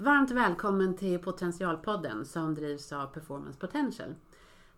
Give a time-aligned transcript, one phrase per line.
[0.00, 4.14] Varmt välkommen till Potentialpodden som drivs av Performance Potential.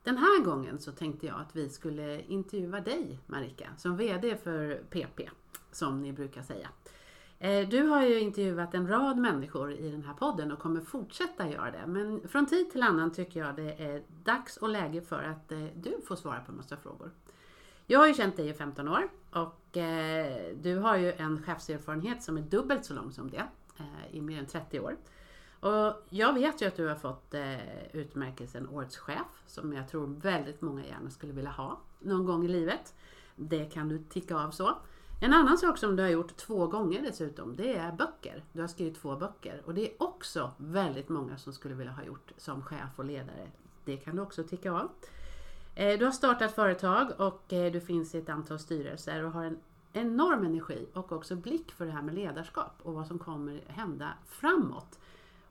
[0.03, 4.75] Den här gången så tänkte jag att vi skulle intervjua dig Marika som VD för
[4.91, 5.31] PP
[5.73, 6.69] som ni brukar säga.
[7.39, 11.49] Eh, du har ju intervjuat en rad människor i den här podden och kommer fortsätta
[11.49, 11.87] göra det.
[11.87, 15.65] Men från tid till annan tycker jag det är dags och läge för att eh,
[15.75, 17.11] du får svara på en massa frågor.
[17.87, 22.23] Jag har ju känt dig i 15 år och eh, du har ju en chefserfarenhet
[22.23, 23.45] som är dubbelt så lång som det
[23.81, 24.97] Eh, i mer än 30 år.
[25.61, 30.07] Och jag vet ju att du har fått eh, utmärkelsen Årets chef som jag tror
[30.07, 32.95] väldigt många gärna skulle vilja ha någon gång i livet.
[33.37, 34.79] Det kan du ticka av så.
[35.23, 38.45] En annan sak som du har gjort två gånger dessutom, det är böcker.
[38.53, 42.05] Du har skrivit två böcker och det är också väldigt många som skulle vilja ha
[42.05, 43.51] gjort som chef och ledare.
[43.85, 44.91] Det kan du också ticka av.
[45.75, 49.59] Eh, du har startat företag och du finns i ett antal styrelser och har en
[49.93, 54.15] enorm energi och också blick för det här med ledarskap och vad som kommer hända
[54.27, 54.99] framåt.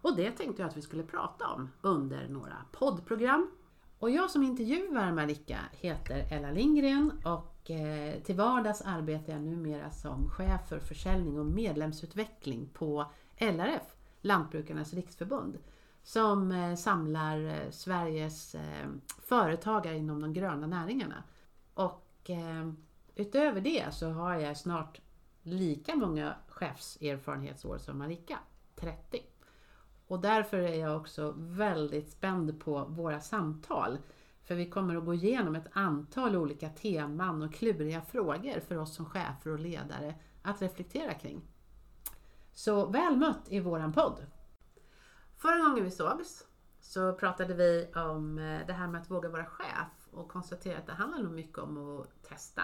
[0.01, 3.51] Och det tänkte jag att vi skulle prata om under några poddprogram.
[3.99, 9.91] Och jag som intervjuar Marika heter Ella Lindgren och eh, till vardags arbetar jag numera
[9.91, 13.05] som chef för försäljning och medlemsutveckling på
[13.37, 15.57] LRF, Lantbrukarnas riksförbund,
[16.03, 18.55] som eh, samlar eh, Sveriges
[19.23, 21.23] företagare inom de gröna näringarna.
[21.73, 22.05] Och
[23.19, 25.01] utöver det så har jag snart
[25.41, 28.39] lika många chefserfarenhetsår som Marika,
[28.75, 29.23] 30.
[30.07, 33.97] Och därför är jag också väldigt spänd på våra samtal
[34.43, 38.95] för vi kommer att gå igenom ett antal olika teman och kluriga frågor för oss
[38.95, 41.41] som chefer och ledare att reflektera kring.
[42.53, 44.25] Så väl mött i våran podd!
[45.37, 46.45] Förra gången vi sågs
[46.81, 50.87] så pratade vi om eh, det här med att våga vara chef och konstaterade att
[50.87, 52.61] det handlar nog mycket om att testa,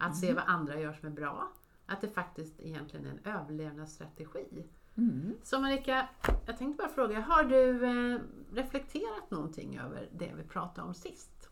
[0.00, 0.14] att mm.
[0.14, 1.52] se vad andra gör som är bra,
[1.86, 4.64] att det faktiskt egentligen är en överlevnadsstrategi
[4.96, 5.34] Mm.
[5.42, 6.08] Så Marika,
[6.46, 8.20] jag tänkte bara fråga, har du eh,
[8.52, 11.48] reflekterat någonting över det vi pratade om sist?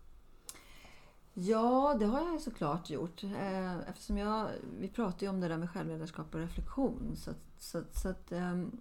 [1.34, 3.24] Ja, det har jag såklart gjort.
[3.24, 4.48] Eh, eftersom jag,
[4.80, 7.16] vi pratade ju om det där med självledarskap och reflektion.
[7.16, 8.80] Så, så, så att, ehm,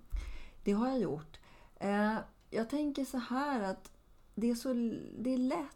[0.64, 1.40] det har jag gjort.
[1.76, 2.16] Eh,
[2.50, 3.92] jag tänker så här att
[4.36, 4.74] det är, så,
[5.20, 5.74] det är lätt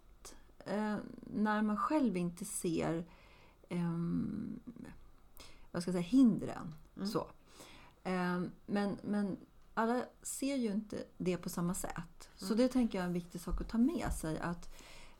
[1.21, 3.05] när man själv inte ser
[3.71, 4.59] ehm,
[5.71, 6.75] vad ska jag säga, hindren.
[6.95, 7.07] Mm.
[7.07, 7.27] Så.
[8.03, 9.37] Ehm, men, men
[9.73, 12.29] alla ser ju inte det på samma sätt.
[12.35, 12.57] Så mm.
[12.57, 14.39] det tänker jag är en viktig sak att ta med sig.
[14.39, 14.75] Att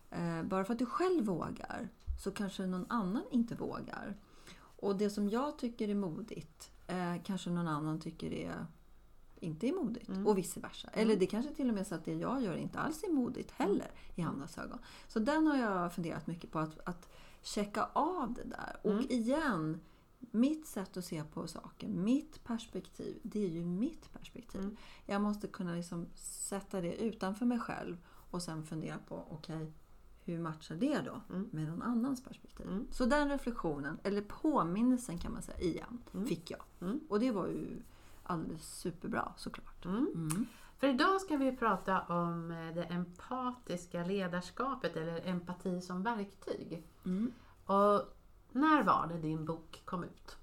[0.10, 1.90] eh, Bara för att du själv vågar
[2.24, 4.18] så kanske någon annan inte vågar.
[4.56, 8.66] Och det som jag tycker är modigt eh, kanske någon annan tycker är
[9.42, 10.28] inte är modigt mm.
[10.28, 10.88] och vice versa.
[10.88, 11.02] Mm.
[11.02, 13.14] Eller det kanske till och med är så att det jag gör inte alls är
[13.14, 14.16] modigt heller mm.
[14.16, 14.80] i andras ögon.
[15.08, 17.11] Så den har jag funderat mycket på att, att
[17.42, 18.78] checka av det där.
[18.82, 19.06] Och mm.
[19.10, 19.80] igen,
[20.32, 24.62] mitt sätt att se på saker, mitt perspektiv, det är ju mitt perspektiv.
[24.62, 24.78] Mm.
[25.06, 27.98] Jag måste kunna liksom sätta det utanför mig själv
[28.32, 29.72] och sen fundera på, okej, okay,
[30.24, 31.50] hur matchar det då mm.
[31.52, 32.68] med någon annans perspektiv?
[32.68, 32.88] Mm.
[32.92, 36.26] Så den reflektionen, eller påminnelsen kan man säga, igen, mm.
[36.26, 36.64] fick jag.
[36.82, 37.00] Mm.
[37.10, 37.82] Och det var ju
[38.24, 39.86] alldeles superbra såklart.
[40.82, 40.98] Mm.
[40.98, 46.84] För idag ska vi prata om eh, det empatiska ledarskapet eller empati som verktyg.
[47.66, 48.02] Och
[48.52, 50.38] när var det din bok kom ut?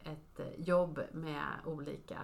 [0.03, 2.19] ett eh, jobb med olika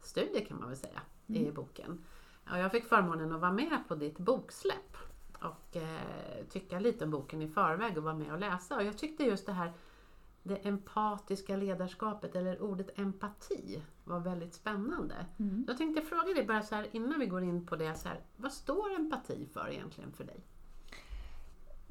[0.00, 1.46] studier kan man väl säga mm.
[1.46, 2.04] i boken.
[2.50, 4.96] Och jag fick förmånen att vara med på ditt boksläpp
[5.40, 8.76] och eh, tycka lite om boken i förväg och vara med och läsa.
[8.76, 9.72] Och jag tyckte just det här
[10.42, 15.26] det empatiska ledarskapet eller ordet empati var väldigt spännande.
[15.38, 15.64] Mm.
[15.68, 18.20] Jag tänkte fråga dig bara så här innan vi går in på det, så här,
[18.36, 20.44] vad står empati för egentligen för dig?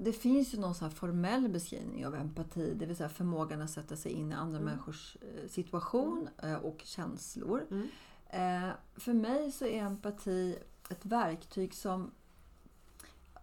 [0.01, 3.95] Det finns ju någon så formell beskrivning av empati, det vill säga förmågan att sätta
[3.95, 4.65] sig in i andra mm.
[4.65, 7.65] människors eh, situation eh, och känslor.
[7.71, 7.87] Mm.
[8.29, 10.57] Eh, för mig så är empati
[10.89, 12.11] ett verktyg som...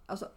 [0.06, 0.28] Alltså,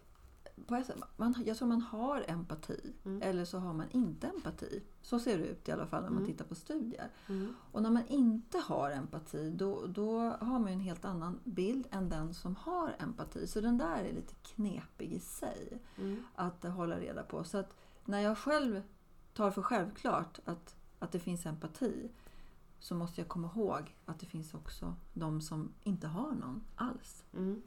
[1.16, 3.22] man, jag tror man har empati mm.
[3.22, 4.82] eller så har man inte empati.
[5.02, 6.30] Så ser det ut i alla fall när man mm.
[6.30, 7.08] tittar på studier.
[7.28, 7.54] Mm.
[7.72, 12.08] Och när man inte har empati då, då har man en helt annan bild än
[12.08, 13.46] den som har empati.
[13.46, 16.22] Så den där är lite knepig i sig mm.
[16.34, 17.44] att hålla reda på.
[17.44, 18.82] Så att när jag själv
[19.34, 22.10] tar för självklart att, att det finns empati
[22.80, 27.24] så måste jag komma ihåg att det finns också de som inte har någon alls.
[27.32, 27.62] Mm.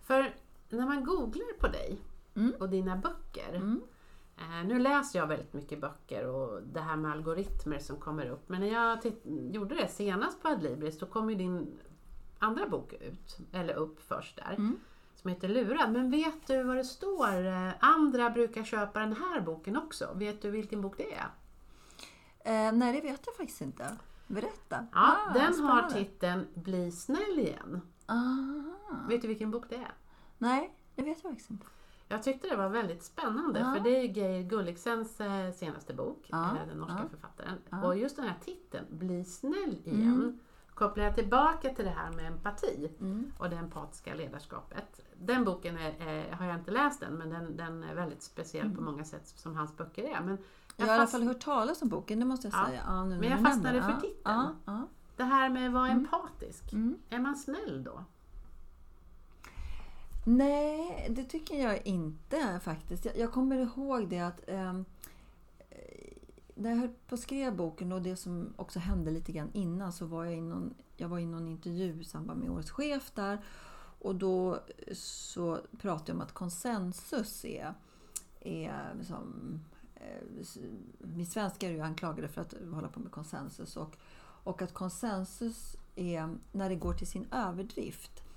[0.00, 0.34] För
[0.76, 1.98] när man googlar på dig
[2.34, 2.52] Mm.
[2.60, 3.54] och dina böcker.
[3.54, 3.80] Mm.
[4.36, 8.48] Eh, nu läser jag väldigt mycket böcker och det här med algoritmer som kommer upp.
[8.48, 8.98] Men när jag
[9.54, 11.78] gjorde det senast på Adlibris då kom ju din
[12.38, 14.54] andra bok ut, eller upp först där.
[14.54, 14.76] Mm.
[15.14, 15.92] Som heter Lurad.
[15.92, 17.46] Men vet du vad det står?
[17.46, 20.08] Eh, Andra brukar köpa den här boken också.
[20.14, 21.28] Vet du vilken bok det är?
[22.44, 23.96] Eh, nej, det vet jag faktiskt inte.
[24.26, 24.86] Berätta.
[24.92, 25.94] Ja, Ah, den har spännande.
[25.94, 27.80] titeln Bli snäll igen.
[28.06, 28.64] Aha.
[29.08, 29.92] Vet du vilken bok det är?
[30.38, 31.66] Nej, det vet jag faktiskt inte.
[32.10, 33.74] Jag tyckte det var väldigt spännande Ja.
[33.74, 37.84] för det är Geir Gulliksens eh, senaste bok, Ja, eh, den norska ja, författaren.
[37.84, 40.38] Och just den här titeln, Bli snäll igen, Mm.
[40.74, 43.32] kopplar jag tillbaka till det här med empati Mm.
[43.38, 45.00] och det empatiska ledarskapet.
[45.16, 48.74] Den boken är, är, har jag inte läst än men den, den är väldigt speciell
[48.74, 50.20] på många sätt som hans böcker är.
[50.20, 50.42] Men Mm.
[50.76, 53.04] Jag har i alla fall hört talas om boken, det måste jag Ja, säga.
[53.04, 54.88] Men jag fastnade för titeln.
[55.16, 56.98] Det här med att vara empatisk, Mm.
[57.10, 58.04] är man snäll då?
[60.30, 63.04] Nej, det tycker jag inte faktiskt.
[63.04, 64.84] Jag, jag kommer ihåg det att ehm,
[65.70, 66.16] eh,
[66.54, 69.92] när jag höll på och skrev boken och det som också hände lite grann innan
[69.92, 73.12] så var jag i någon, jag var i någon intervju i samband med Årets chef
[73.14, 73.44] där
[73.98, 77.74] och då eh, så pratade jag om att konsensus är,
[78.40, 79.60] är som,
[79.94, 80.44] eh,
[80.98, 85.76] vi svenskar är ju anklagade för att hålla på med konsensus och, och att konsensus
[85.94, 88.27] är när det går till sin överdrift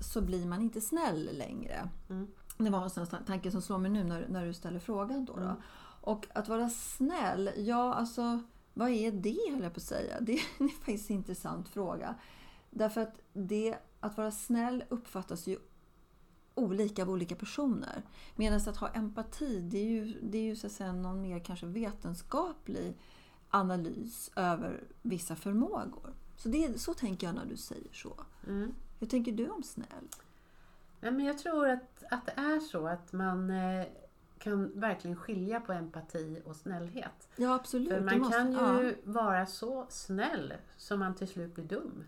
[0.00, 1.88] så blir man inte snäll längre.
[2.10, 2.26] Mm.
[2.58, 5.24] Det var en tanke som slår mig nu när, när du ställer frågan.
[5.24, 5.42] Då, då.
[5.42, 5.56] Mm.
[6.00, 8.42] Och att vara snäll, ja alltså
[8.74, 10.20] vad är det höll jag på att säga?
[10.20, 12.14] Det är faktiskt en intressant fråga.
[12.70, 15.58] Därför att det, att vara snäll uppfattas ju
[16.54, 18.02] olika av olika personer.
[18.36, 21.38] Medan att ha empati, det är ju, det är ju så att säga någon mer
[21.38, 22.98] kanske vetenskaplig
[23.50, 26.14] analys över vissa förmågor.
[26.42, 28.14] Så, det, så tänker jag när du säger så.
[28.46, 28.74] Mm.
[28.98, 30.08] Hur tänker du om snäll?
[31.00, 33.86] Nej, men jag tror att, att det är så att man eh,
[34.38, 37.28] kan verkligen skilja på empati och snällhet.
[37.36, 37.88] Ja, absolut.
[37.88, 38.82] För man måste- kan ja.
[38.82, 42.04] ju vara så snäll som man till slut blir dum.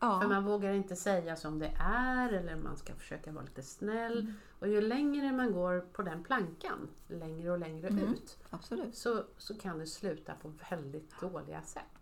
[0.00, 0.20] ja.
[0.20, 4.18] För man vågar inte säga som det är eller man ska försöka vara lite snäll.
[4.18, 4.34] Mm.
[4.58, 8.12] Och ju längre man går på den plankan, längre och längre Mm.
[8.12, 8.94] ut, Absolut.
[8.96, 12.01] så, så kan det sluta på väldigt dåliga sätt.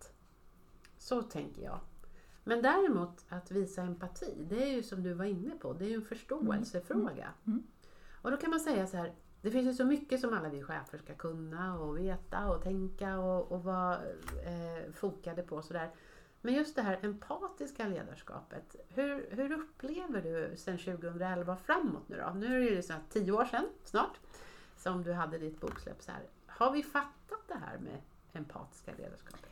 [1.01, 1.79] Så tänker jag.
[2.43, 5.89] Men däremot att visa empati, det är ju som du var inne på, det är
[5.89, 7.33] ju en förståelsefråga.
[7.47, 7.63] Mm.
[8.21, 10.63] Och då kan man säga så här, det finns ju så mycket som alla vi
[10.63, 13.93] chefer ska kunna och veta och tänka och, och vara
[14.45, 15.91] eh, fokade på sådär.
[16.41, 22.17] Men just det här empatiska ledarskapet, hur, hur upplever du sedan 2011 och framåt nu
[22.17, 22.33] då?
[22.39, 24.19] Nu är det ju så här tio år sedan snart
[24.77, 26.01] som du hade ditt boksläpp.
[26.01, 26.21] Så här.
[26.47, 28.01] Har vi fattat det här med
[28.33, 29.50] empatiska ledarskapet?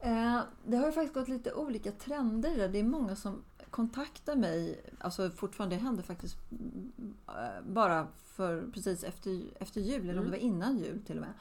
[0.00, 2.68] Eh, det har ju faktiskt gått lite olika trender.
[2.68, 8.64] Det är många som kontaktar mig, alltså fortfarande, det hände faktiskt mm, eh, bara för
[8.74, 11.32] precis efter, efter jul, eller om det var innan jul till och med.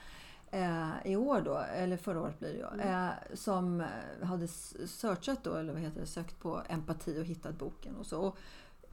[0.52, 2.90] Eh, I år då, eller förra året blir det ju.
[2.90, 3.84] Eh, som
[4.22, 8.20] hade searchat då, eller vad heter det, sökt på empati och hittat boken och så.
[8.22, 8.38] Och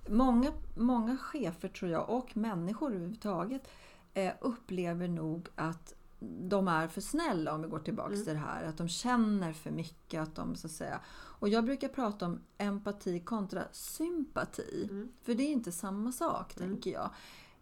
[0.08, 3.68] många, många chefer tror jag, och människor överhuvudtaget,
[4.14, 8.24] eh, upplever nog att de är för snälla om vi går tillbaks Mm.
[8.24, 8.64] till det här.
[8.64, 10.20] Att de känner för mycket.
[10.22, 11.00] Att de, så att säga.
[11.38, 14.88] Och jag brukar prata om empati kontra sympati.
[14.90, 15.08] Mm.
[15.22, 16.68] För det är inte samma sak, Mm.
[16.70, 17.10] tänker jag.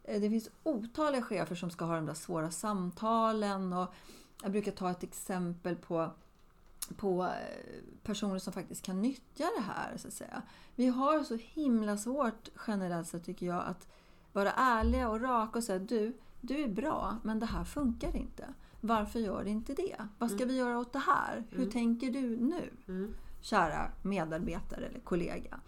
[0.04, 3.72] Eh, Det finns otaliga chefer som ska ha de där svåra samtalen.
[3.72, 3.94] Och
[4.42, 6.10] jag brukar ta ett exempel på,
[6.96, 9.96] på eh, personer som faktiskt kan nyttja det här.
[9.96, 10.42] Så att säga.
[10.74, 13.88] Vi har så himla svårt generellt sett, tycker jag, att
[14.32, 18.44] vara ärliga och raka och säga du, du är bra, men det här funkar inte.
[18.80, 19.96] Varför gör det inte det?
[20.18, 21.44] Vad ska vi göra åt det här?
[21.50, 21.70] Hur Mm.
[21.70, 22.70] tänker du nu?
[22.88, 23.14] Mm.
[23.40, 25.60] kära medarbetare eller kollega.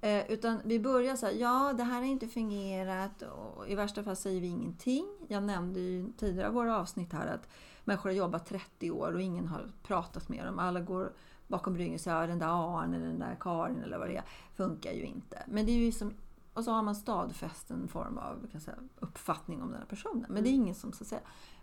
[0.00, 4.02] Eh, utan vi börjar så här, ja det här har inte fungerat och i värsta
[4.02, 5.06] fall säger vi ingenting.
[5.28, 7.48] Jag nämnde ju tidigare i våra avsnitt här att
[7.84, 10.58] människor har jobbat 30 år och ingen har pratat med dem.
[10.58, 11.12] Alla går
[11.46, 14.24] bakom ryggen och säger ja, den där Arne, den där Karin eller vad det är,
[14.56, 15.42] funkar ju inte.
[15.48, 16.12] Men det är ju som,
[16.54, 20.26] och så har man stadfäst en form av kan säga, uppfattning om den här personen.
[20.28, 21.20] Men det är ingen som så att säga,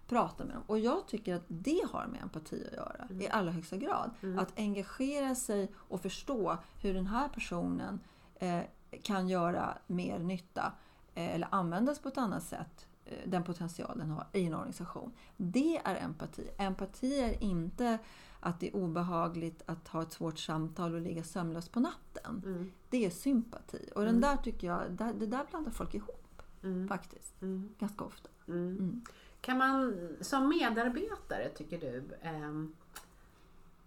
[0.07, 0.63] pratar med dem.
[0.67, 4.11] Och jag tycker att det har med empati att göra i allra högsta grad.
[4.21, 4.39] Mm.
[4.39, 7.99] Att engagera sig och förstå hur den här personen
[8.35, 8.61] eh,
[9.03, 10.73] kan göra mer nytta
[11.13, 15.11] eh, eller användas på ett annat sätt, eh, den potential den har i en organisation.
[15.37, 16.49] Det är empati.
[16.57, 17.97] Empati är inte
[18.39, 22.41] att det är obehagligt att ha ett svårt samtal och ligga sömnlös på natten.
[22.45, 22.71] Mm.
[22.89, 23.89] Det är sympati.
[23.95, 24.21] Och den Mm.
[24.21, 26.87] där tycker jag, det där blandar folk ihop Mm.
[26.87, 27.41] faktiskt.
[27.41, 27.69] Mm.
[27.79, 28.29] Ganska ofta.
[28.47, 28.67] Mm.
[28.77, 29.05] Mm.
[29.41, 32.73] Kan man som medarbetare, tycker du, ehm,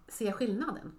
[0.09, 0.93] se skillnaden?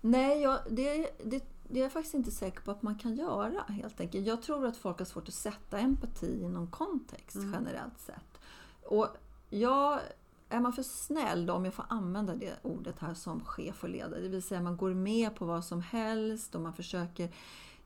[0.00, 3.62] Nej, jag, det, det det är jag faktiskt inte säker på att man kan göra
[3.68, 4.26] helt enkelt.
[4.26, 8.40] Jag tror att folk har svårt att sätta empati i någon kontext generellt sett.
[8.82, 9.08] Och
[9.50, 10.00] jag,
[10.48, 13.88] är man för snäll då, om jag får använda det ordet här som chef och
[13.90, 17.30] ledare, det vill säga man går med på vad som helst och man försöker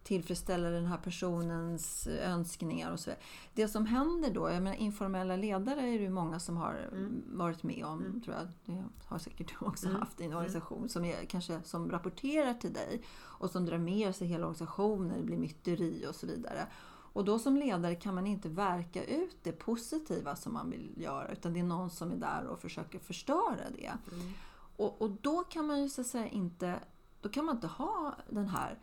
[0.02, 3.22] tillfredsställa den här personens önskningar och så vidare.
[3.54, 7.22] Det som händer då, jag menar informella ledare är det ju många som har Mm.
[7.26, 8.20] varit med om, Mm.
[8.20, 8.48] tror jag.
[8.76, 10.00] Det har säkert du också Mm.
[10.00, 14.14] haft i en organisation som är, kanske som rapporterar till dig och som drar med
[14.14, 16.66] sig hela organisationen, det blir myteri och så vidare.
[17.12, 21.32] Och då som ledare kan man inte verka ut det positiva som man vill göra
[21.32, 23.92] utan det är någon som är där och försöker förstöra det.
[24.12, 24.32] Mm.
[24.76, 26.80] Och, och då kan man ju så att säga inte,
[27.20, 28.78] då kan man inte ha den här,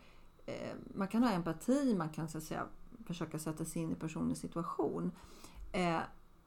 [0.46, 2.66] eh, man kan ha empati, man kan så att säga
[3.06, 5.12] försöka sätta sig in i personens situation.
[5.72, 6.00] Eh,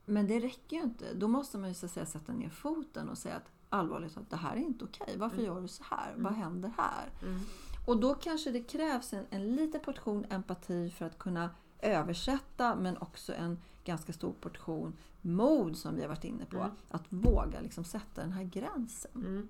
[0.05, 1.13] men det räcker ju inte.
[1.13, 4.29] Då måste man ju så att säga sätta ner foten och säga att allvarligt att
[4.29, 5.15] det här är inte okej.
[5.17, 5.45] Varför Mm.
[5.45, 6.11] gör du så här?
[6.11, 6.23] Mm.
[6.23, 7.09] Vad händer här?
[7.21, 7.39] Mm.
[7.87, 11.49] Och då kanske det krävs en, en liten portion empati för att kunna
[11.81, 16.57] översätta men också en ganska stor portion mod som vi har varit inne på.
[16.57, 16.71] Mm.
[16.89, 19.11] Att våga liksom sätta den här gränsen.
[19.15, 19.49] Mm.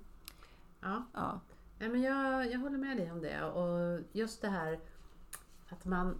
[0.81, 1.03] Ja.
[1.13, 1.39] Ja.
[1.79, 3.43] Nej, men jag, jag håller med dig om det.
[3.43, 4.79] Och just det här
[5.69, 6.19] att man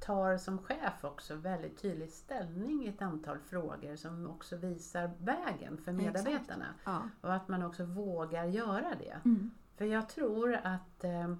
[0.00, 5.78] tar som chef också väldigt tydlig ställning i ett antal frågor som också visar vägen
[5.78, 6.66] för medarbetarna.
[6.84, 7.02] Ja.
[7.20, 9.20] Och att man också vågar göra det.
[9.24, 9.50] Mm.
[9.76, 11.34] För jag tror att eh,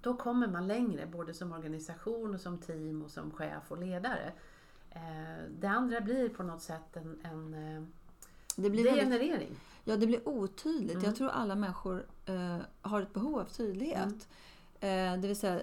[0.00, 4.32] då kommer man längre både som organisation och som team och som chef och ledare.
[4.90, 7.82] Eh, det andra blir på något sätt en, en eh,
[8.56, 9.50] Det blir väldigt, degenerering.
[9.84, 10.92] ja, det blir otydligt.
[10.92, 11.04] Mm.
[11.04, 14.28] Jag tror alla människor eh, har ett behov av tydlighet.
[14.80, 14.88] Eh,
[15.20, 15.60] det vill säga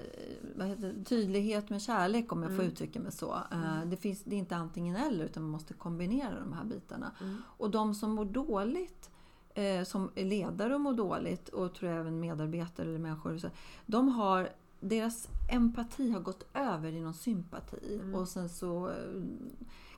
[0.60, 1.04] eh, det?
[1.06, 2.68] tydlighet med kärlek om jag får Mm.
[2.68, 3.34] uttrycka mig så.
[3.52, 3.90] Eh, Mm.
[3.90, 7.12] det, finns, det är inte antingen eller utan man måste kombinera de här bitarna.
[7.22, 7.42] Mm.
[7.58, 9.10] Och de som mår dåligt,
[9.56, 13.50] eh, som ledare och mår dåligt och tror jag även medarbetare eller människor, så,
[13.86, 18.00] de har deras empati har gått över i någon sympati.
[18.02, 18.16] Mm.
[18.16, 19.24] Och sen så eh,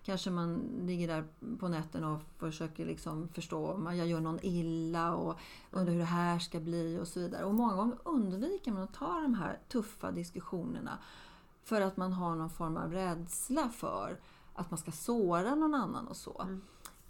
[0.04, 1.24] kanske man ligger där
[1.60, 5.40] på nätterna och försöker liksom förstå om jag gör någon illa och
[5.72, 7.46] undrar hur det här ska bli och så vidare.
[7.46, 10.98] Och många gånger undviker man att ta de här tuffa diskussionerna
[11.64, 14.20] för att man har någon form av rädsla för
[14.54, 16.42] att man ska såra någon annan och så.
[16.42, 16.62] Mm.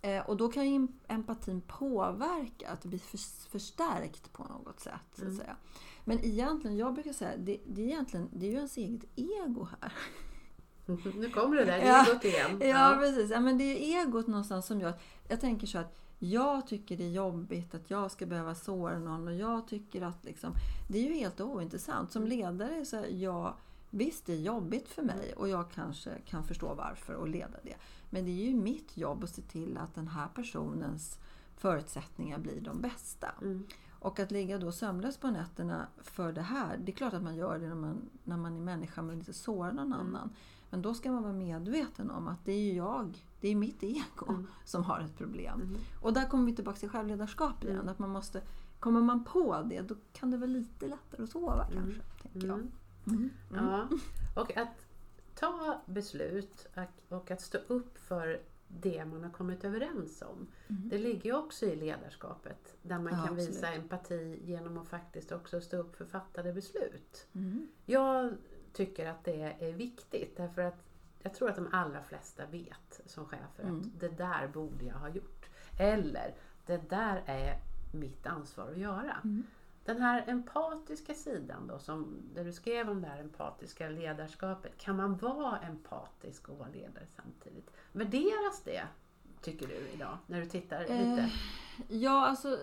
[0.01, 3.17] Eh, och då kan ju empatin påverka, att det blir för,
[3.49, 4.93] förstärkt på något sätt.
[5.15, 5.37] Så att Mm.
[5.37, 5.55] säga.
[6.05, 9.67] Men egentligen, jag brukar säga, det, det, är egentligen, det är ju ens eget ego
[9.81, 9.93] här.
[11.15, 12.05] Nu kommer det där, Ja.
[12.05, 12.61] är gott igen.
[12.69, 13.31] Ja, precis.
[13.31, 16.97] Ja, men det är egot någonstans som gör att jag tänker så att jag tycker
[16.97, 20.53] det är jobbigt att jag ska behöva såra någon och jag tycker att liksom,
[20.89, 22.11] det är ju helt ointressant.
[22.11, 23.55] Som ledare så här, ja,
[23.89, 27.75] visst det är jobbigt för mig och jag kanske kan förstå varför och leda det.
[28.09, 31.19] Men det är ju mitt jobb att se till att den här personens
[31.55, 33.27] förutsättningar blir de bästa.
[33.41, 33.63] Mm.
[33.99, 37.35] Och att ligga då sömnlös på nätterna för det här, det är klart att man
[37.35, 39.99] gör det när man, när man är människa men inte sårar någon Mm.
[40.07, 40.29] annan.
[40.69, 43.83] Men då ska man vara medveten om att det är ju jag, det är mitt
[43.83, 44.47] ego Mm.
[44.65, 45.61] som har ett problem.
[45.61, 45.75] Mm.
[46.01, 47.75] Och där kommer vi tillbaka till självledarskap igen.
[47.75, 47.89] Mm.
[47.89, 48.41] Att man måste,
[48.79, 51.73] kommer man på det, då kan det vara lite lättare att sova Mm.
[51.83, 52.01] kanske.
[52.21, 52.59] Tänker jag.
[53.07, 53.29] Mm.
[53.53, 53.87] Ja.
[54.41, 54.86] Och att
[55.39, 56.67] ta beslut
[57.09, 60.47] och- att stå upp för det man har kommit överens om.
[60.67, 60.89] Mm.
[60.89, 62.75] Det ligger ju också i ledarskapet.
[62.81, 63.49] Där man Ja, kan absolut.
[63.49, 67.27] visa empati genom att faktiskt också stå upp för fattade beslut.
[67.33, 67.67] Mm.
[67.85, 68.33] Jag
[68.73, 70.83] tycker att det är viktigt därför att
[71.21, 73.79] jag tror att de allra flesta vet som chefer Mm.
[73.79, 75.49] att det där borde jag ha gjort.
[75.79, 77.59] Eller det där är
[77.93, 79.17] mitt ansvar att göra.
[79.23, 79.43] Mm.
[79.87, 84.77] Den här empatiska sidan då, som, där du skrev om det här empatiska ledarskapet.
[84.77, 87.71] Kan man vara empatisk och vara ledare samtidigt?
[87.91, 88.83] Värderas det,
[89.41, 91.21] tycker du idag, när du tittar lite?
[91.21, 91.29] Eh,
[91.89, 92.57] Ja, alltså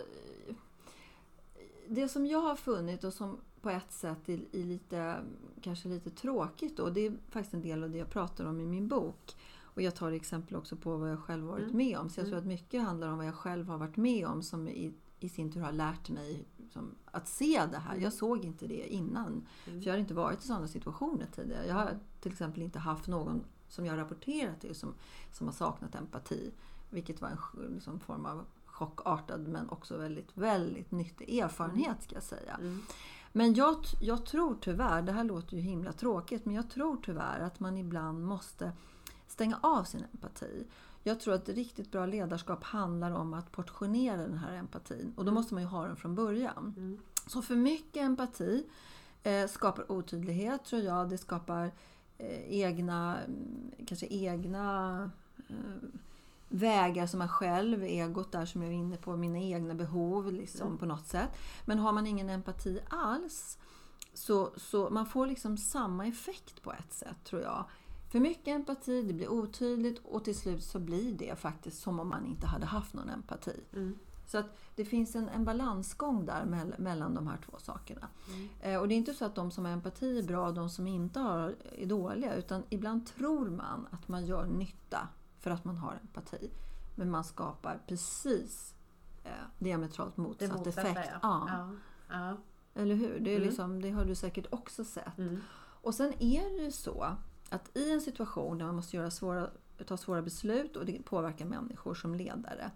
[1.87, 5.15] det som jag har funnit och som på ett sätt är, är lite,
[5.61, 8.65] kanske lite tråkigt då, det är faktiskt en del av det jag pratar om i
[8.65, 9.35] min bok.
[9.61, 11.77] Och jag tar exempel också på vad jag själv varit Mm.
[11.77, 12.09] med om.
[12.09, 12.31] Så jag Mm.
[12.31, 15.29] tror att mycket handlar om vad jag själv har varit med om som i, i
[15.29, 17.95] sin tur har lärt mig som, att se det här.
[17.95, 19.27] Jag såg inte det innan.
[19.27, 19.81] Mm.
[19.81, 21.67] För jag har inte varit i sådana situationer tidigare.
[21.67, 24.93] Jag har till exempel inte haft någon som jag rapporterat till som,
[25.31, 26.51] som har saknat empati.
[26.89, 32.23] Vilket var en liksom, form av chockartad men också väldigt, väldigt nyttig erfarenhet ska jag
[32.23, 32.53] säga.
[32.53, 32.81] Mm.
[33.31, 37.39] Men jag, jag tror tyvärr, det här låter ju himla tråkigt, men jag tror tyvärr
[37.39, 38.71] att man ibland måste
[39.27, 40.67] stänga av sin empati.
[41.07, 45.31] Jag tror att riktigt bra ledarskap handlar om att portionera den här empatin och då
[45.31, 46.73] måste man ju ha den från början.
[46.77, 46.97] Mm.
[47.27, 48.65] Så för mycket empati
[49.23, 51.09] eh, skapar otydlighet tror jag.
[51.09, 51.71] Det skapar
[52.17, 55.09] eh, egna, mm, kanske egna
[55.49, 55.55] eh,
[56.49, 60.67] vägar som man själv, egot där som jag är inne på, mina egna behov liksom
[60.67, 60.77] Mm.
[60.77, 61.29] på något sätt.
[61.65, 63.57] Men har man ingen empati alls
[64.13, 67.65] Så, så man får liksom samma effekt på ett sätt tror jag.
[68.11, 72.09] För mycket empati, det blir otydligt och till slut så blir det faktiskt som om
[72.09, 73.59] man inte hade haft någon empati.
[73.73, 73.99] Mm.
[74.27, 74.45] Så att
[74.75, 78.07] det finns en, en balansgång där mell- mellan de här två sakerna.
[78.33, 78.49] Mm.
[78.61, 80.69] Eh, och det är inte så att de som har empati är bra och de
[80.69, 82.35] som inte har är dåliga.
[82.35, 85.07] Utan ibland tror man att man gör nytta
[85.39, 86.51] för att man har empati.
[86.95, 88.75] Men man skapar precis
[89.23, 91.09] eh, diametralt motsatt motsatta, effekt.
[91.21, 91.45] ja.
[91.47, 91.69] Ja.
[92.09, 92.29] Ja.
[92.29, 92.37] Ja.
[92.81, 93.19] Eller hur?
[93.19, 93.47] Det, är Mm.
[93.47, 95.17] liksom, det har du säkert också sett.
[95.17, 95.41] Mm.
[95.81, 97.15] Och sen är det ju så
[97.49, 99.49] att i en situation där man måste göra svåra,
[99.85, 102.71] ta svåra beslut och det påverkar människor som ledare.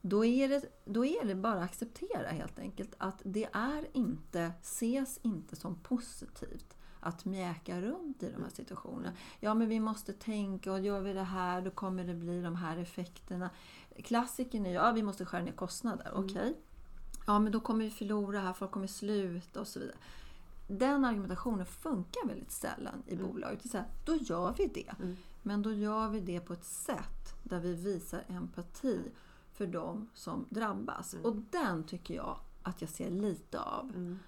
[0.00, 4.52] Då är, det, då är det bara att acceptera helt enkelt att det är inte,
[4.62, 9.12] ses inte som positivt att mjäka runt i de här situationerna.
[9.40, 12.56] Ja, men vi måste tänka och gör vi det här då kommer det bli de
[12.56, 13.50] här effekterna.
[14.04, 16.10] Klassiken är ju, ja vi måste skära ner kostnader.
[16.14, 16.54] Okej.
[17.26, 19.96] Ja, men då kommer vi förlora här, folk kommer sluta och så vidare.
[20.66, 23.62] Den argumentationen funkar väldigt sällan i bolaget.
[23.62, 24.92] Det är så här, då gör vi det.
[25.00, 25.16] Mm.
[25.42, 29.00] Men då gör vi det på ett sätt där vi visar empati
[29.52, 31.14] för de som drabbas.
[31.14, 31.26] Mm.
[31.26, 33.92] Och den tycker jag att jag ser lite av.
[33.94, 34.18] Mm.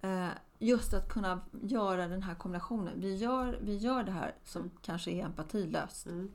[0.00, 3.00] Eh, just att kunna göra den här kombinationen.
[3.00, 6.06] Vi gör, vi gör det här som kanske är empatilöst.
[6.06, 6.30] Mm.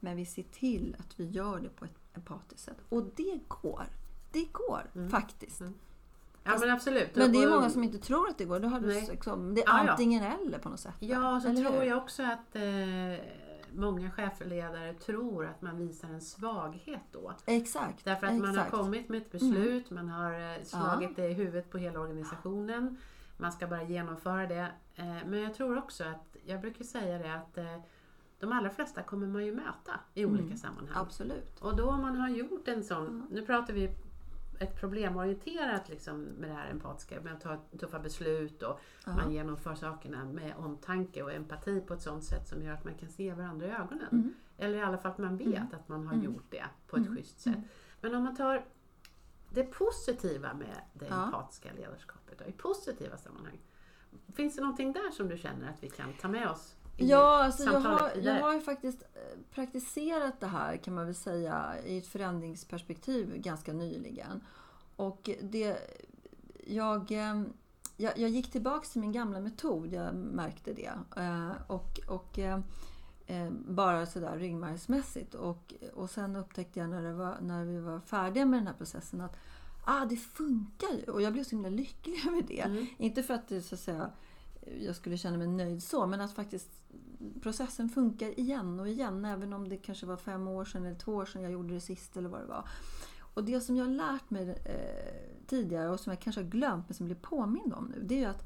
[0.00, 2.76] Men vi ser till att vi gör det på ett empatiskt sätt.
[2.88, 3.86] Och det går.
[4.32, 5.10] Det går Mm.
[5.10, 5.62] faktiskt.
[6.44, 6.54] Mm.
[6.60, 7.16] Ja men absolut.
[7.16, 8.60] Men det är många som inte tror att det går.
[8.60, 9.90] Då har du liksom, det är Ja, ja.
[9.90, 10.94] antingen eller på något sätt.
[10.98, 11.82] Ja, och så Eller tror hur?
[11.82, 13.24] jag också att eh,
[13.72, 17.32] många chefledare tror att man visar en svaghet då.
[17.46, 18.04] Exakt.
[18.04, 18.72] Därför att man har exakt.
[18.72, 18.84] Mm.
[18.84, 22.96] kommit med ett beslut, man har eh, slagit det i huvudet på hela organisationen.
[23.36, 24.68] Man ska bara genomföra det.
[24.96, 27.80] Eh, men jag tror också att, jag brukar säga det att eh,
[28.38, 30.56] de allra flesta kommer man ju möta i olika Mm.
[30.56, 30.96] sammanhang.
[31.06, 31.60] Absolut.
[31.60, 33.90] Och då om man har gjort en sån, nu pratar vi
[34.58, 39.14] ett problemorienterat liksom med det här empatiska, med att ta tuffa beslut och Ja.
[39.16, 42.94] man genomför sakerna med omtanke och empati på ett sånt sätt som gör att man
[42.94, 44.08] kan se varandra i ögonen.
[44.12, 44.34] Mm.
[44.58, 45.66] Eller i alla fall att man vet Mm.
[45.72, 46.24] att man har Mm.
[46.24, 47.16] gjort det på ett Mm.
[47.16, 47.58] schysst sätt.
[48.00, 48.64] Men om man tar
[49.50, 51.24] det positiva med det Ja.
[51.24, 53.58] empatiska ledarskapet då, i positiva sammanhang.
[54.34, 57.64] Finns det någonting där som du känner att vi kan ta med oss Ja, alltså
[57.64, 61.98] jag, har, jag har ju faktiskt eh, praktiserat det här kan man väl säga i
[61.98, 64.40] ett förändringsperspektiv ganska nyligen.
[64.96, 65.78] Och det,
[66.66, 67.42] jag, eh,
[67.96, 70.92] jag, jag gick tillbaks till min gamla metod, jag märkte det.
[71.16, 72.38] Eh, Och, och
[73.50, 75.34] bara sådär ryggmärgsmässigt.
[75.34, 79.20] Och, och sen upptäckte jag när, var, när vi var färdiga med den här processen
[79.20, 79.36] att
[79.84, 81.12] ah, det funkar ju.
[81.12, 82.60] Och jag blev så himla lycklig över det.
[82.60, 82.86] Mm.
[82.98, 84.10] Inte för att det, så att säga,
[84.80, 86.70] jag skulle känna mig nöjd så, men att faktiskt
[87.42, 89.24] processen funkar igen och igen.
[89.24, 91.80] Även om det kanske var fem år sedan eller två år sedan jag gjorde det
[91.80, 92.68] sist eller vad det var.
[93.34, 96.88] Och det som jag har lärt mig eh, tidigare och som jag kanske har glömt
[96.88, 98.02] men som blir påmind om nu.
[98.02, 98.44] Det är ju att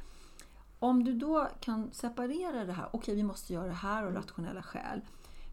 [0.78, 2.88] om du då kan separera det här.
[2.92, 5.00] Okej, vi måste göra det här av rationella skäl.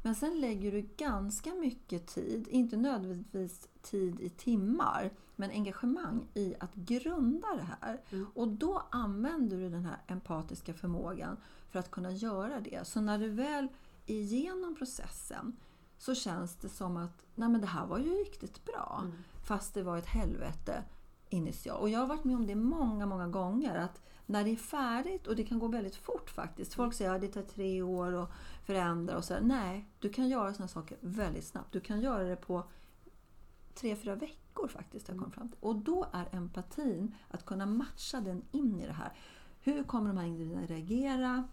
[0.05, 6.55] Men sen lägger du ganska mycket tid, inte nödvändigtvis tid i timmar, men engagemang i
[6.59, 8.01] att grunda det här.
[8.09, 8.27] Mm.
[8.33, 11.37] Och då använder du den här empatiska förmågan
[11.71, 12.87] för att kunna göra det.
[12.87, 13.67] Så när du väl
[14.05, 15.55] är igenom processen
[15.97, 19.01] så känns det som att Nej, men det här var ju riktigt bra.
[19.03, 19.17] Mm.
[19.43, 20.83] Fast det var ett helvete
[21.29, 21.81] initialt.
[21.81, 23.75] Och jag har varit med om det många, många gånger.
[23.75, 26.73] Att när det är färdigt, och det kan gå väldigt fort faktiskt.
[26.73, 28.29] Folk säger att det tar tre år att
[28.65, 29.39] förändra och så.
[29.41, 31.71] Nej, du kan göra sådana saker väldigt snabbt.
[31.73, 32.63] Du kan göra det på
[33.73, 35.07] tre, fyra veckor faktiskt.
[35.09, 35.57] Jag kom fram till.
[35.61, 39.13] Och då är empatin att kunna matcha den in i det här.
[39.61, 41.43] Hur kommer de här individerna reagera?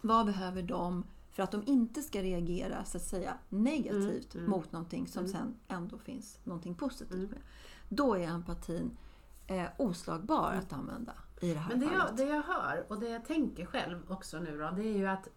[0.00, 4.50] Vad behöver de för att de inte ska reagera så att säga negativt Mm, mm.
[4.50, 5.32] mot någonting som Mm.
[5.32, 7.30] sen ändå finns någonting positivt Mm.
[7.30, 7.38] med.
[7.88, 8.96] Då är empatin
[9.46, 12.16] eh, oslagbar att använda i det här Men det jag, fallet.
[12.16, 15.28] det jag hör och det jag tänker själv också nu då, det är ju att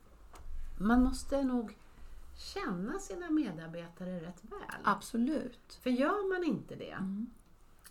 [0.79, 1.77] man måste nog
[2.37, 4.81] känna sina medarbetare rätt väl.
[4.83, 5.73] Absolut.
[5.83, 7.27] För gör man inte det, Mm.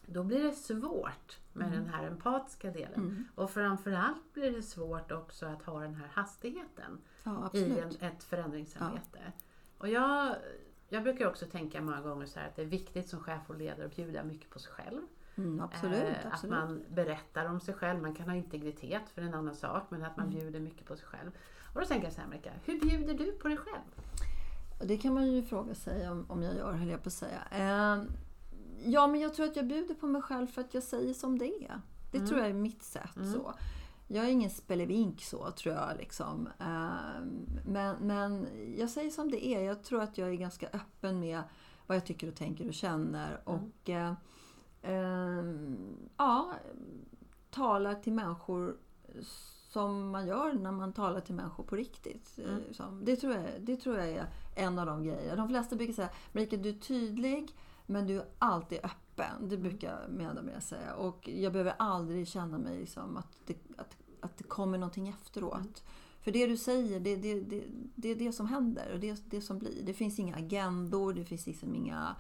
[0.07, 2.95] då blir det svårt med den här empatiska delen.
[3.01, 3.25] Mm.
[3.35, 8.25] Och framförallt blir det svårt också att ha den här hastigheten Ja, i en, ett
[8.25, 9.33] förändringsarbete.
[9.79, 10.37] Och jag,
[10.89, 13.57] jag brukar också tänka många gånger så här att det är viktigt som chef och
[13.59, 15.03] ledare att bjuda mycket på sig själv.
[15.39, 16.51] Mm, absolut, Eh, Att absolut.
[16.57, 18.03] man berättar om sig själv.
[18.03, 20.39] Man kan ha integritet för en annan sak, men att man Mm.
[20.39, 21.31] bjuder mycket på sig själv.
[21.75, 23.83] Och då tänker jag så här, Marika, hur bjuder du på dig själv?
[24.81, 27.13] Och Det kan man ju fråga sig om, om jag gör, höll jag på att
[27.13, 27.43] säga.
[27.51, 28.03] Eh,
[28.85, 31.39] ja, men jag tror att jag bjuder på mig själv för att jag säger som
[31.39, 31.81] det är.
[32.11, 32.29] Det Mm.
[32.29, 33.17] tror jag är mitt sätt.
[33.17, 33.33] Mm.
[33.33, 33.55] så.
[34.09, 35.97] Jag är ingen spelevink så, tror jag.
[35.99, 36.49] Liksom.
[36.59, 36.89] Eh,
[37.67, 38.47] men, men
[38.79, 39.61] jag säger som det är.
[39.63, 41.43] Jag tror att jag är ganska öppen med
[41.87, 43.41] vad jag tycker och tänker och känner.
[43.45, 44.15] Och eh, eh,
[46.17, 46.53] ja,
[47.51, 48.77] talar till människor
[49.69, 52.39] som man gör när man talar till människor på riktigt.
[52.39, 52.51] Mm.
[52.51, 55.37] Eh, som- Det, tror jag, det tror jag är en av de grejerna.
[55.37, 57.53] De flesta brukar säga Marika, du är tydlig
[57.87, 59.49] men du är alltid öppen.
[59.49, 60.95] Det brukar medarbetare säga.
[60.95, 65.85] Och jag behöver aldrig känna mig liksom att, det, att, att det kommer någonting efteråt.
[66.21, 69.19] För det du säger, det, det, det, det är det som händer och det är
[69.31, 69.83] det som blir.
[69.85, 72.17] Det finns inga agendor, det finns liksom inga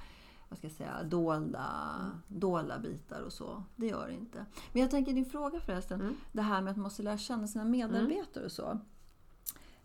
[0.48, 3.62] vad ska jag säga, dolda, dolda bitar och så.
[3.76, 4.46] Det gör det inte.
[4.72, 6.16] Men jag tänker din fråga förresten, Mm.
[6.32, 8.78] det här med att man måste lära känna sina medarbetare och så.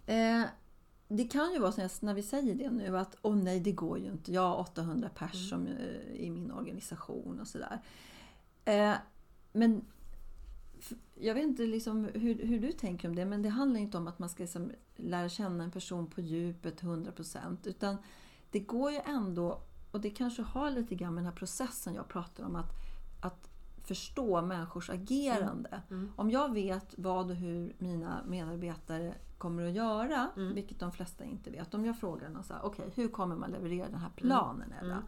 [0.06, 0.44] Eh,
[1.08, 4.00] det kan ju vara så när vi säger det nu att åh nej, det går
[4.00, 4.32] ju inte.
[4.34, 7.82] Jag har 800 pers som, eh, i min organisation och sådär.
[8.66, 8.94] Eh,
[9.54, 9.86] men
[11.16, 14.08] jag vet inte liksom hur, hur du tänker om det, men det handlar inte om
[14.08, 17.98] att man ska liksom lära känna en person på djupet 100% utan
[18.52, 22.08] det går ju ändå, och det kanske har lite grann med den här processen jag
[22.08, 22.72] pratar om, att,
[23.22, 23.50] att
[23.84, 25.82] förstå människors agerande.
[25.90, 26.12] Mm.
[26.16, 30.54] Om jag vet vad och hur mina medarbetare kommer att göra, Mm.
[30.56, 31.74] vilket de flesta inte vet.
[31.74, 34.94] Om jag frågar någon så här, okej, hur kommer man leverera den här planen Ella?
[34.94, 35.04] Mm.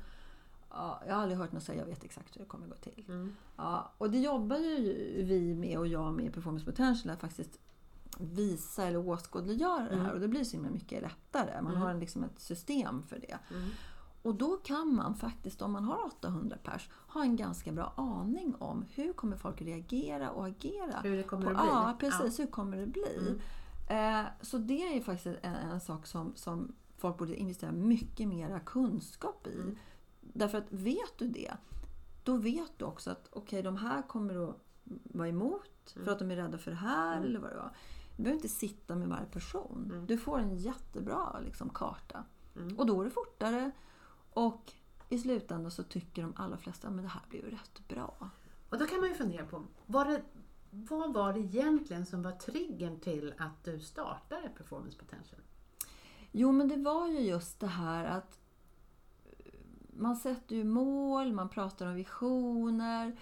[0.69, 3.05] Ja, jag har aldrig hört någon säga, jag vet exakt hur det kommer gå till.
[3.07, 3.35] Mm.
[3.57, 4.77] Ja, och det jobbar ju
[5.23, 7.59] vi med och jag med i Performance Potential att faktiskt
[8.19, 10.11] visa eller åskådliggöra det här Mm.
[10.11, 11.61] och det blir så himla mycket lättare.
[11.61, 11.81] Man Mm.
[11.81, 13.37] har liksom ett system för det.
[14.23, 14.31] Mm.
[14.31, 18.55] Och då kan man faktiskt, om man har 800 pers, ha en ganska bra aning
[18.59, 20.99] om hur kommer folk reagera och agera.
[21.03, 21.67] Hur det kommer på, att bli.
[21.69, 22.39] Ja, precis.
[22.39, 23.17] Hur kommer det bli?
[23.19, 23.39] Mm.
[24.23, 28.59] Eh, så det är faktiskt en, en sak som, som folk borde investera mycket mera
[28.59, 29.61] kunskap i.
[29.61, 29.75] Mm.
[30.21, 31.53] Därför att vet du det,
[32.23, 34.55] då vet du också att okej, de här kommer att
[35.03, 37.29] vara emot för att de är rädda för det här Mm.
[37.29, 37.75] eller vad det var.
[38.17, 39.89] Du behöver inte sitta med varje person.
[39.93, 40.05] Mm.
[40.05, 42.23] Du får en jättebra liksom, karta.
[42.55, 42.79] Mm.
[42.79, 43.71] Och då är det fortare.
[44.33, 44.73] Och
[45.09, 48.29] i slutändan så tycker de allra flesta att det här ju rätt bra.
[48.69, 50.21] Och då kan man ju fundera på, var det,
[50.69, 55.41] vad var det egentligen som var triggern till att du startade Performance Potential?
[56.31, 58.39] Jo, men det var ju just det här att
[59.97, 63.17] man sätter ju mål, man pratar om visioner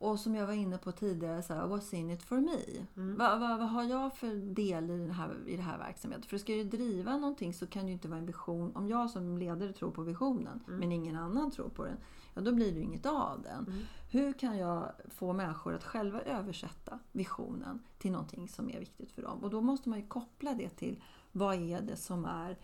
[0.00, 2.86] och som jag var inne på tidigare, så här, what's in it for me?
[2.96, 3.16] Mm.
[3.16, 6.24] Vad, vad, vad har jag för del i den här, i det här verksamheten?
[6.28, 8.76] För ska du driva någonting så kan det ju inte vara en vision.
[8.76, 10.80] Om jag som ledare tror på visionen Mm.
[10.80, 11.96] men ingen annan tror på den,
[12.34, 13.64] ja då blir det ju inget av den.
[13.66, 13.78] Mm.
[14.10, 19.22] Hur kan jag få människor att själva översätta visionen till någonting som är viktigt för
[19.22, 19.44] dem?
[19.44, 22.56] Och då måste man ju koppla det till vad är det som är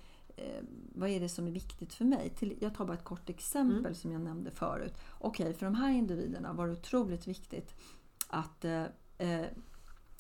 [0.95, 2.31] vad är det som är viktigt för mig?
[2.31, 3.95] Till, jag tar bara ett kort exempel Mm.
[3.95, 4.95] som jag nämnde förut.
[5.19, 7.75] Okej, för de här individerna var det otroligt viktigt
[8.29, 8.85] att eh,
[9.19, 9.47] eh,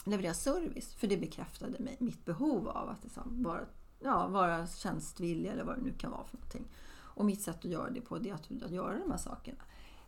[0.05, 0.95] leverera service.
[0.95, 3.61] För det bekräftade mig, mitt behov av att liksom vara,
[4.01, 6.65] ja, vara tjänstvillig eller vad det nu kan vara för någonting.
[6.97, 9.59] Och mitt sätt att göra det på det är att, att göra de här sakerna.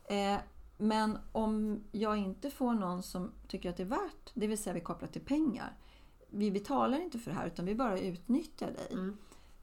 [0.09, 0.39] Eh,
[0.77, 4.73] men om jag inte får någon som tycker att det är värt, det vill säga
[4.73, 5.77] vi kopplar till pengar.
[6.29, 8.87] Vi betalar inte för det här utan vi bara utnyttjar dig.
[8.91, 9.17] Mm.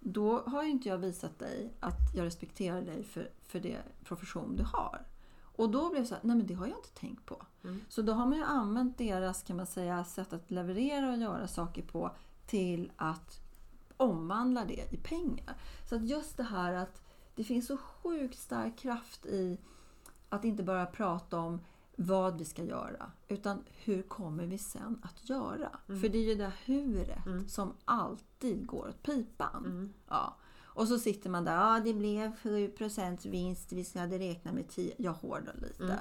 [0.07, 4.57] Då har ju inte jag visat dig att jag respekterar dig för, för det profession
[4.57, 5.07] du har.
[5.43, 7.47] Och då blev det så här, nej men det har jag inte tänkt på.
[7.65, 7.81] Mm.
[7.89, 11.49] Så då har man ju använt deras kan man säga, sätt att leverera och göra
[11.49, 12.11] saker på
[12.47, 13.41] till att
[13.97, 15.57] omvandla det i pengar.
[15.89, 17.03] Så att just det här att
[17.35, 19.59] det finns så sjukt stark kraft i
[20.29, 21.61] att inte bara prata om
[21.97, 25.79] vad vi ska göra, utan hur kommer vi sen att göra?
[25.89, 26.01] Mm.
[26.01, 27.49] För det är ju det huret Mm.
[27.49, 27.73] som
[28.45, 29.65] alltid går åt pipan.
[29.67, 29.93] Mm.
[30.09, 30.37] Ja.
[30.63, 32.73] Och så sitter man där, ja det blev 7
[33.25, 34.95] vinst, vi hade räknat med 10.
[34.99, 35.85] Jag hårdar lite.
[35.85, 35.97] Mm.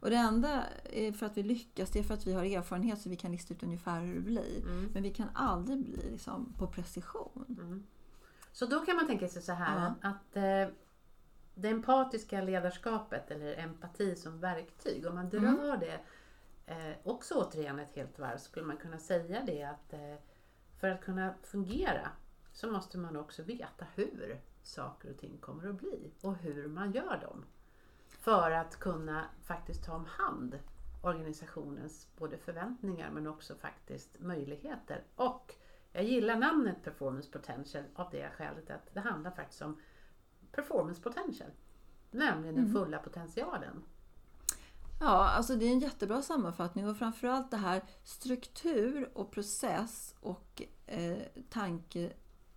[0.00, 3.00] Och det enda är för att vi lyckas, det är för att vi har erfarenhet
[3.00, 4.62] så vi kan lista ut ungefär hur det blir.
[4.62, 4.90] Mm.
[4.94, 7.44] Men vi kan aldrig bli liksom, på precision.
[7.48, 7.86] Mm.
[8.52, 10.08] Så då kan man tänka sig så här Ja.
[10.10, 10.74] att eh,
[11.54, 15.80] det empatiska ledarskapet eller empati som verktyg, om man drar Mm.
[15.80, 16.00] det
[16.66, 20.14] eh, också återigen ett helt varv skulle man kunna säga det att eh,
[20.76, 22.08] för att kunna fungera
[22.52, 26.92] så måste man också veta hur saker och ting kommer att bli och hur man
[26.92, 27.44] gör dem.
[28.08, 30.58] För att kunna faktiskt ta om hand
[31.02, 35.04] organisationens både förväntningar men också faktiskt möjligheter.
[35.14, 35.54] Och
[35.92, 39.80] jag gillar namnet Performance Potential av det skälet att det handlar faktiskt om
[40.52, 41.50] Performance Potential.
[42.10, 42.74] Nämligen den Mm.
[42.74, 43.82] fulla potentialen.
[45.00, 50.62] Ja, alltså det är en jättebra sammanfattning och framförallt det här struktur och process och
[50.86, 51.18] eh,
[51.50, 52.12] tanke,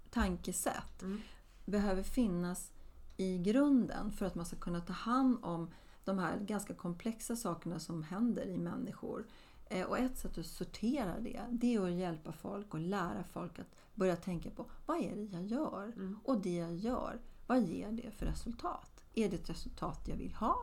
[0.10, 1.22] tankesätt Mm.
[1.66, 2.72] behöver finnas
[3.18, 5.70] i grunden för att man ska kunna ta hand om
[6.06, 9.26] de här ganska komplexa sakerna som händer i människor.
[9.66, 13.60] Eh, och ett sätt att sortera det, det är att hjälpa folk och lära folk
[13.60, 15.84] att börja tänka på vad är det jag gör?
[15.84, 16.20] Mm.
[16.24, 19.04] Och det jag gör, vad ger det för resultat?
[19.14, 20.56] Är det ett resultat jag vill ha?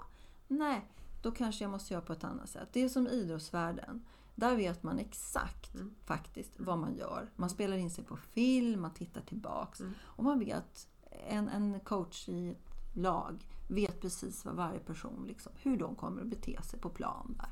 [0.49, 0.85] Nej,
[1.27, 2.69] då kanske jag måste göra på ett annat sätt.
[2.73, 4.05] Det är som idrottsvärlden.
[4.35, 5.95] Där vet man exakt Mm.
[6.05, 7.31] faktiskt vad man gör.
[7.37, 9.81] Man spelar in sig på film, man tittar tillbaks.
[9.81, 9.93] Mm.
[10.03, 10.89] Och man vet,
[11.29, 16.23] en, en coach i ett lag vet precis vad varje person, liksom, hur de kommer
[16.23, 17.35] att bete sig på plan.
[17.39, 17.49] Där.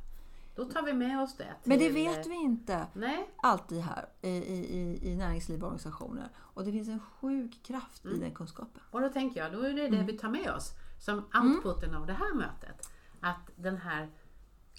[0.57, 1.55] Då tar vi med oss det.
[1.65, 6.29] Men det vet vi inte Nej, alltid här i, i, i- näringsliv och organisationer.
[6.37, 8.83] Och det finns en sjuk kraft i den kunskapen.
[8.91, 10.07] och då tänker jag, då är det det Mm.
[10.07, 12.91] vi tar med oss som outputen av det här mötet.
[13.25, 14.09] Att den här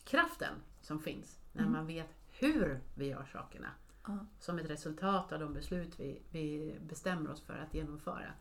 [0.03, 1.73] kraften som finns när Mm.
[1.73, 3.67] man vet hur vi gör sakerna
[4.08, 4.17] Ja.
[4.39, 8.34] som ett resultat av de beslut vi, vi bestämmer oss för att genomföra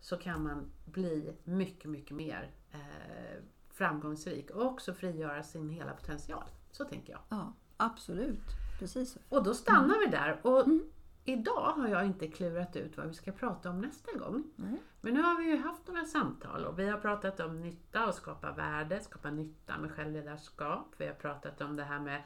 [0.00, 6.44] så kan man bli mycket, mycket mer eh, framgångsrik och också frigöra sin hela potential.
[6.70, 7.20] Så tänker jag.
[7.28, 8.44] Ja, absolut.
[8.78, 9.18] Precis.
[9.28, 10.40] Och då stannar vi där.
[10.46, 10.90] Och Mm.
[11.28, 14.44] Idag har jag inte klurat ut vad vi ska prata om nästa gång.
[14.56, 14.82] Nej.
[15.00, 18.14] Men nu har vi ju haft några samtal och vi har pratat om nytta och
[18.14, 20.86] skapa värde, skapa nytta med självledarskap.
[20.96, 22.22] Vi har pratat om det här med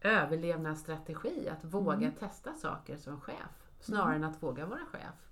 [0.00, 2.12] överlevnadsstrategi, att våga Mm.
[2.12, 5.28] testa saker som chef snarare än att våga vara chef.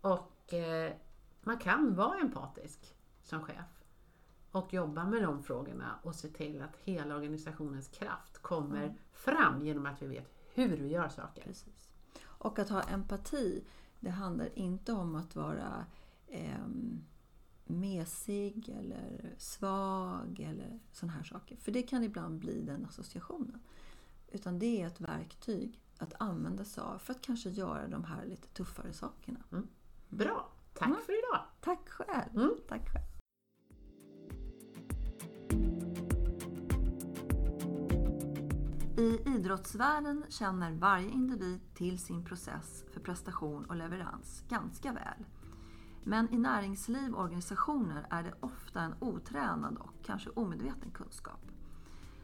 [0.00, 0.92] Och eh,
[1.42, 3.82] man kan vara empatisk som chef
[4.50, 8.96] och jobba med de frågorna och se till att hela organisationens kraft kommer Mm.
[9.12, 11.42] fram genom att vi vet hur vi gör saker.
[11.42, 11.85] Precis.
[12.38, 13.64] Och att ha empati,
[14.00, 15.86] det handlar inte om att vara
[16.28, 17.04] ehm,
[17.64, 21.56] mesig eller svag eller sådana här saker.
[21.56, 23.60] För det kan ibland bli den associationen.
[24.28, 28.26] Utan det är ett verktyg att använda sig av för att kanske göra de här
[28.26, 29.40] lite tuffare sakerna.
[30.08, 30.48] Bra!
[30.74, 31.00] Tack Mm.
[31.06, 31.44] för idag!
[31.60, 32.36] Tack själv!
[32.36, 32.54] Mm.
[32.68, 33.04] Tack själv!
[38.98, 45.26] I idrottsvärlden känner varje individ till sin process för prestation och leverans ganska väl.
[46.04, 51.40] Men i näringsliv och organisationer är det ofta en otränad och kanske omedveten kunskap.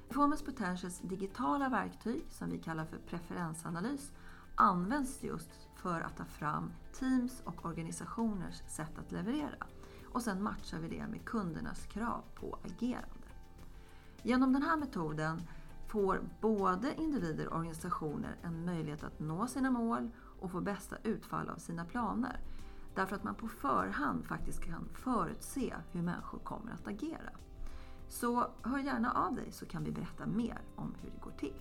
[0.09, 4.13] Performance Potentials digitala verktyg, som vi kallar för preferensanalys,
[4.55, 9.67] används just för att ta fram teams och organisationers sätt att leverera.
[10.13, 13.29] Och sen matchar vi det med kundernas krav på agerande.
[14.23, 15.43] Genom den här metoden
[15.93, 21.49] får både individer och organisationer en möjlighet att nå sina mål och få bästa utfall
[21.49, 22.41] av sina planer.
[22.95, 27.31] Därför att man på förhand faktiskt kan förutse hur människor kommer att agera.
[28.09, 31.55] Så hör gärna av dig så kan vi berätta mer om hur det går till.